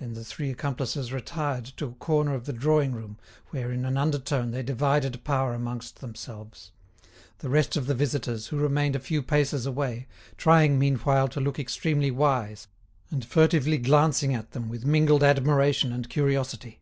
[0.00, 3.18] Then the three accomplices retired to a corner of the drawing room,
[3.50, 6.72] where, in an undertone, they divided power amongst themselves;
[7.38, 11.60] the rest of the visitors, who remained a few paces away, trying meanwhile to look
[11.60, 12.66] extremely wise
[13.12, 16.80] and furtively glancing at them with mingled admiration and curiosity.